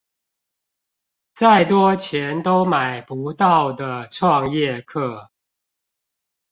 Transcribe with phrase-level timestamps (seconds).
[1.35, 5.29] 再多錢都買不到的創業課